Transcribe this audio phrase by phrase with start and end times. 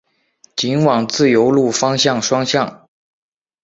[0.55, 2.89] 仅往自由路方向双向